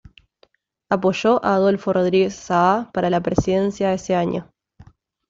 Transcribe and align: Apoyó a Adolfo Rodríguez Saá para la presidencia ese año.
Apoyó 0.89 1.45
a 1.45 1.53
Adolfo 1.53 1.93
Rodríguez 1.93 2.33
Saá 2.33 2.89
para 2.91 3.11
la 3.11 3.21
presidencia 3.21 3.93
ese 3.93 4.15
año. 4.15 4.51